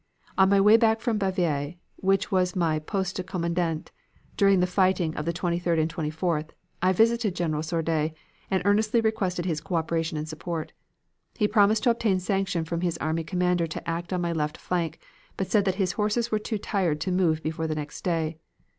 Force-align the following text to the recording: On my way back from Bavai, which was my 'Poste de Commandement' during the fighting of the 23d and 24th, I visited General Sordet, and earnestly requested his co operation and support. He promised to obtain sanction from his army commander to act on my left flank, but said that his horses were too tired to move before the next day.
On 0.35 0.49
my 0.49 0.59
way 0.59 0.77
back 0.77 0.99
from 0.99 1.19
Bavai, 1.19 1.77
which 1.97 2.31
was 2.31 2.55
my 2.55 2.79
'Poste 2.79 3.17
de 3.17 3.23
Commandement' 3.23 3.91
during 4.35 4.59
the 4.59 4.65
fighting 4.65 5.15
of 5.15 5.25
the 5.25 5.31
23d 5.31 5.79
and 5.79 5.93
24th, 5.93 6.49
I 6.81 6.91
visited 6.91 7.35
General 7.35 7.61
Sordet, 7.61 8.15
and 8.49 8.63
earnestly 8.65 8.99
requested 8.99 9.45
his 9.45 9.61
co 9.61 9.75
operation 9.75 10.17
and 10.17 10.27
support. 10.27 10.71
He 11.35 11.47
promised 11.47 11.83
to 11.83 11.91
obtain 11.91 12.19
sanction 12.19 12.65
from 12.65 12.81
his 12.81 12.97
army 12.97 13.23
commander 13.23 13.67
to 13.67 13.87
act 13.87 14.11
on 14.11 14.21
my 14.21 14.31
left 14.33 14.57
flank, 14.57 14.97
but 15.37 15.51
said 15.51 15.65
that 15.65 15.75
his 15.75 15.91
horses 15.91 16.31
were 16.31 16.39
too 16.39 16.57
tired 16.57 16.99
to 17.01 17.11
move 17.11 17.43
before 17.43 17.67
the 17.67 17.75
next 17.75 18.01
day. 18.03 18.39